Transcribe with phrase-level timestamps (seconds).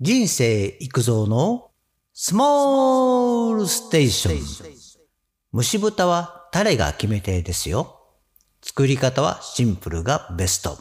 [0.00, 1.72] 人生育造の
[2.14, 4.38] スモールステーション。
[5.52, 7.98] 蒸し豚はタレが決め手ですよ。
[8.62, 10.78] 作り方はシンプルがベスト。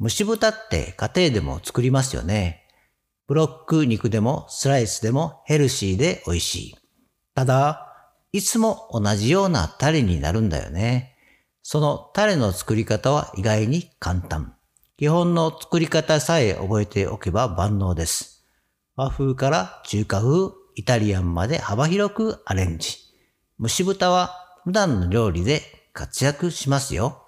[0.00, 2.68] 蒸し豚って家庭でも作りますよね。
[3.26, 6.76] ブロック肉でもスライスでもヘルシーで美味しい。
[7.34, 7.88] ただ、
[8.30, 11.16] いつも同じようなタレになるんだよね。
[11.64, 14.54] そのタレの作り方は意外に簡単。
[15.02, 18.46] 基本の作り方さえ覚えておけば万能です。
[18.94, 22.98] 和風から中華風、イタリアンまで幅広くアレンジ。
[23.60, 25.62] 蒸し豚は普段の料理で
[25.92, 27.20] 活躍しますよ。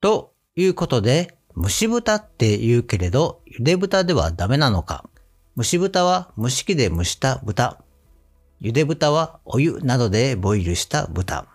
[0.00, 5.10] ということで、蒸し豚って言うけれど、茹で豚ではダメなのか。
[5.56, 7.82] 蒸し豚は蒸し器で蒸した豚。
[8.62, 11.48] 茹で豚はお湯などでボイルした豚。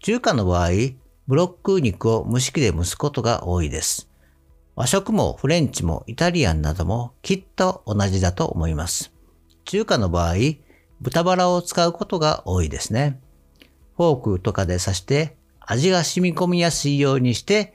[0.00, 0.70] 中華の場合、
[1.26, 4.08] ブロック肉を蒸し器で蒸すことが多いです。
[4.76, 9.10] 和食もフレンチもイタリアンなどもきっと同じだと思います。
[9.64, 10.34] 中華の場合、
[11.00, 13.18] 豚バラを使うことが多いですね。
[13.96, 17.72] フォークとかで刺して味が染み込みやすいようにして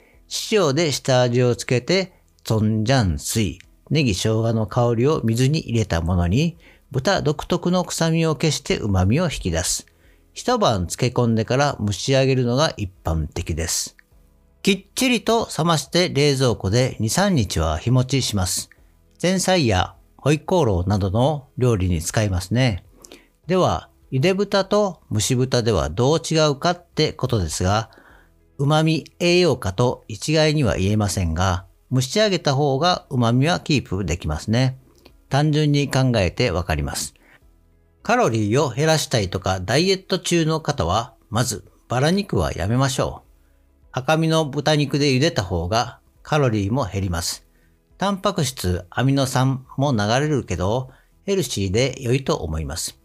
[0.52, 3.58] 塩で下味をつけてゾンジャン水、
[3.90, 6.60] ネギ生姜の香りを水に入れたものに
[6.92, 9.88] 豚独特の臭みを消して旨味を引き出す。
[10.34, 13.98] 一晩漬け込んでから蒸し上げるのが一般的です。
[14.64, 18.70] きっちりと冷まして冷蔵庫で2、3日は日持ちします。
[19.20, 22.86] 前菜やホイコーローなどの料理に使いますね。
[23.48, 27.90] では、茹で豚と蒸し豚ではどう違うかってことですが、
[28.60, 34.78] 旨味、栄養価と一概には言えませんが、蒸し上げた方が旨味はキープできますね。
[35.30, 37.16] 単純に考えてわかります。
[38.04, 43.31] カロリーを減らしたいとかダイエット中の方は、まずバラ肉はやめましょう。
[43.94, 47.46] 赤身の豚肉で茹でた方がカロリーも減ります。
[47.98, 50.92] タンパク質、アミノ酸も流れるけど、
[51.24, 53.00] ヘルシーで良いと思います。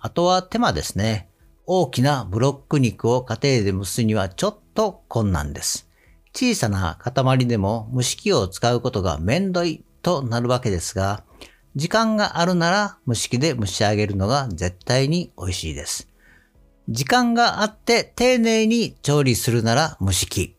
[0.00, 1.28] あとは手間ですね。
[1.64, 5.88] 大きなブロック肉を家庭で蒸すにはちょっと困難です。
[6.34, 11.22] 小さな塊でも蒸し器を使うことがめんどいとなるわけですが、
[11.76, 16.11] 時間があるなら蒸し器で蒸し上げるのが絶対に美味しいです。
[16.88, 20.56] 時間があって丁寧に調理するなら蒸し器。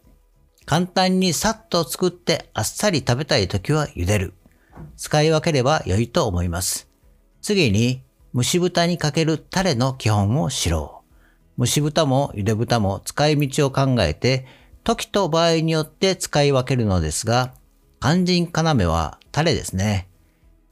[0.65, 4.33] 簡単にさっと作ってあっさり食べたい時は茹でる。
[4.95, 6.87] 使い分ければ良いと思います。
[7.41, 11.03] 次に蒸し豚にかけるタレの基本を知ろ
[11.57, 11.61] う。
[11.61, 14.45] 蒸し豚も茹で豚も使い道を考えて
[14.83, 17.53] 時と場合によって使い分けるのですが、
[18.01, 20.07] 肝心要はタレですね。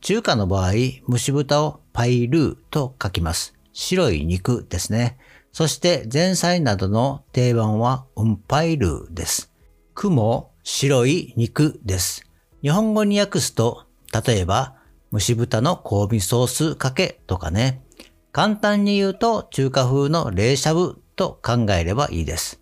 [0.02, 0.74] 中華の場合、
[1.10, 3.54] 蒸し豚をパイルーと書きます。
[3.72, 5.18] 白い肉ですね。
[5.52, 9.52] そして前菜などの定番はウンパイルーです。
[9.94, 12.26] 雲、白い肉です。
[12.62, 13.86] 日本語に訳すと、
[14.26, 14.76] 例えば、
[15.12, 17.84] 蒸し豚の香味ソースかけとかね。
[18.32, 22.62] 簡単に言うと中華風の冷しゃぶと考えればいいです。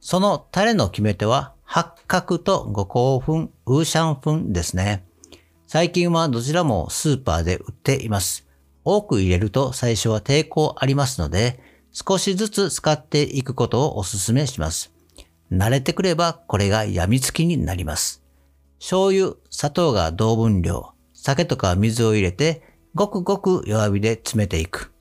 [0.00, 5.04] そのタレの決め手は八角と五香粉、ウーシャン粉ですね。
[5.66, 8.46] 最近はどちらもスーパーで売っています。
[8.84, 11.61] 多く入れると最初は抵抗ありますので、
[11.92, 14.92] 少しずつ使っていくことをお勧めします。
[15.52, 18.22] 慣れてくればこれが病みつきになります。
[18.78, 22.62] 醤油、砂糖が同分量、酒とか水を入れて
[22.94, 24.92] ごくごく弱火で詰めていく。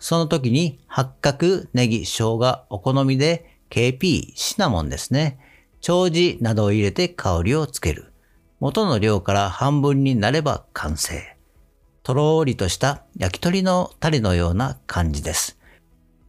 [0.00, 5.38] その時に八角、ネギ、生姜、お好みで KP、シナモンですね。
[5.80, 8.12] 長寿などを入れて香りをつける。
[8.60, 11.36] 元の量から半分になれば完成。
[12.02, 15.57] とろーりとした焼き鳥のタレのような感じです。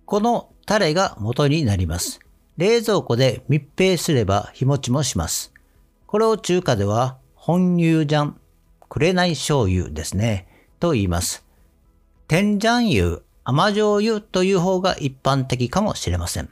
[0.09, 2.19] このタレが元になります。
[2.57, 5.53] 冷蔵庫で密閉すれば日持ちもします。
[6.07, 8.33] これを中華では本油醤、
[8.89, 10.47] 紅醤油ですね、
[10.79, 11.45] と言います。
[12.27, 16.49] 天醤油、甘醤油という方が一般的かもしれません。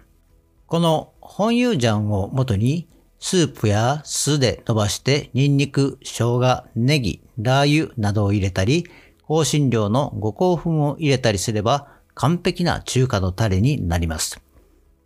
[0.68, 2.88] この本油醤を元に
[3.18, 8.86] スープや酢で伸ばしてニンニク、生姜、ネギ、ラー油などを入れたり、
[9.28, 14.42] 香辛料の五香粉を入れたりすれば完璧な中華のタレになります。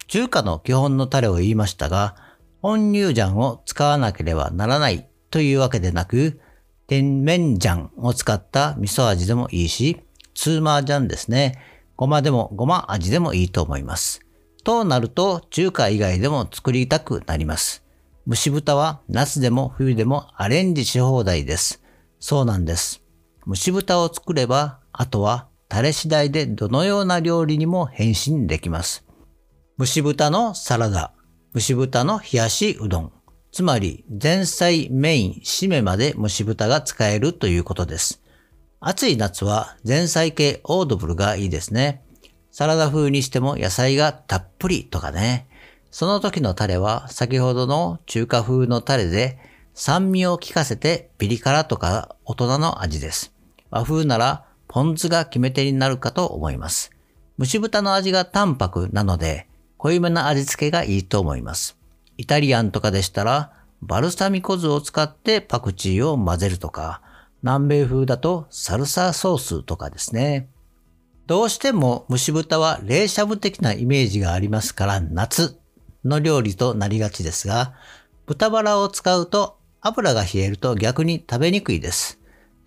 [0.07, 2.15] 中華の基本のタレを言いましたが、
[2.61, 6.39] 本乳醤を使わなければならないというわけでなく、
[6.87, 9.99] 甜麺醤を使った味噌味でもいいし、
[10.35, 11.59] ツーマー醤ですね。
[11.97, 14.21] ごまでもごま味でもいいと思います。
[14.63, 17.83] となると中華以外でも作りたくなります。
[18.25, 21.83] 蒸し豚は夏でも冬でもアレンジし放題です。
[22.21, 23.01] そうなんです。
[23.45, 29.05] 蒸し豚を作れば、あとはタレ次第でどのような料理にも変身できます。
[29.79, 31.13] 蒸し豚のサラダ、
[31.53, 33.13] 蒸し豚の冷やしうどん、
[33.53, 38.21] つまり前菜、メイン、締めまで蒸し豚が使えるということです。
[38.81, 42.03] 暑い夏は前菜系オードブルがいいですね。
[42.51, 45.47] サラダ風にしても野菜がたっぷりとかね。
[45.89, 49.39] その時のタレは先ほどの中華風のタレで
[49.73, 53.33] 酸味を効かせてピリ辛とか大人の味です。
[53.69, 56.91] 和風ならポン酢が決め手になるかと思います。
[57.37, 59.45] 蒸し豚の味が淡白なので
[59.75, 61.77] 濃いめな味付けがいいと思います。
[62.15, 63.51] イタリアンとかでしたら
[63.81, 67.01] バルサミコ酢を使ってパクチーを混ぜるとか、
[67.43, 70.47] 南米風だとサルサソースとかですね。
[71.27, 75.59] どうしても蒸し豚は冷しゃぶ的なイメージがありますから夏
[76.05, 77.73] の料理となりがちですが、
[78.25, 82.20] 豚バラを使うと油が冷えると逆に食べにくいです。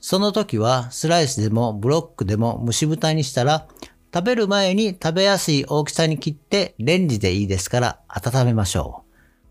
[0.07, 3.69] その時はスライスでもブロックでも蒸し豚にしたら
[4.13, 9.05] 食べる前に食べやすい大きさに切ってレンジでいいですから温めましょ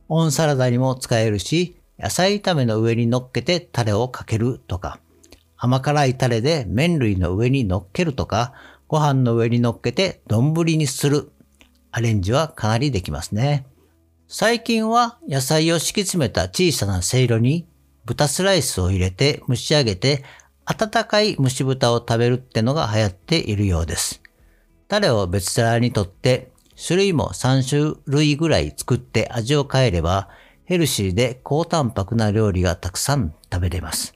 [0.10, 0.14] う。
[0.14, 5.00] オンサラダにも使えるし、野菜炒めの上に乗っけてタレをかけるとか、
[5.58, 8.54] 甘辛いタレで麺類の上に乗っけるとか、
[8.88, 11.32] ご飯の上に乗っけて丼にする。
[11.90, 13.66] アレンジはかなりできますね。
[14.28, 17.66] 最近は野菜を敷き詰めた小さなせいろに
[18.06, 20.24] 豚スライスを入れて蒸し上げて
[20.66, 24.22] 温かい蒸し豚を食べるってのが流行っているようです。
[24.88, 30.30] タレを別皿にとって種類も3種類ぐらい作って味を変えれば
[30.66, 34.16] ヘルシーで高タンパクな料理がたくさん食べれます。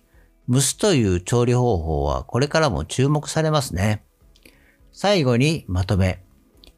[0.49, 4.03] 蒸すという調理方法はこれからも注目されますね。
[4.93, 6.23] 最後にまとめ。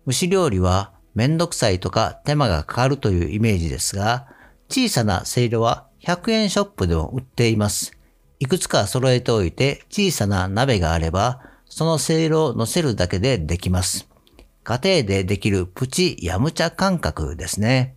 [0.08, 4.28] 蒸し料理はめんどくさいとか手間がかかるというイメージですが、
[4.70, 7.99] 小さなせいろは100円ショップでも売っています。
[8.40, 14.08] いくつか揃えておいて小さな鍋があれば、そのせいろを乗せるだけでできます。
[14.64, 17.96] 家庭でできるプチやむちゃ感覚ですね。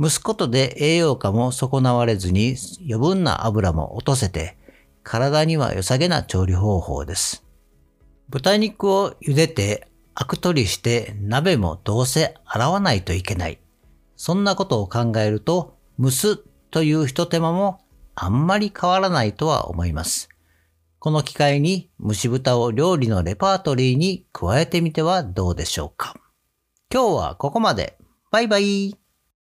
[0.00, 2.56] 蒸すことで栄養価も損なわれずに
[2.88, 4.56] 余分な油も落とせて、
[5.02, 7.44] 体には良さげな調理方法です。
[8.30, 13.58] 豚肉を茹でてアク取りして鍋もどうせ洗わないといけない。
[14.16, 16.36] そんなことを考えると、蒸す
[16.70, 17.83] という一手間も
[18.14, 20.28] あんまり変わらないとは思います。
[20.98, 26.14] この機会に蒸し豚を料理のレパートリーに加えてみてはどうでしょうか。
[26.92, 27.98] 今日はここまで。
[28.30, 29.03] バイバイ。